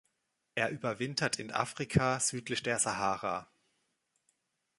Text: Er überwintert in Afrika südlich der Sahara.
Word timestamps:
Er 0.55 0.69
überwintert 0.71 1.37
in 1.37 1.51
Afrika 1.51 2.19
südlich 2.19 2.63
der 2.63 2.79
Sahara. 2.79 3.47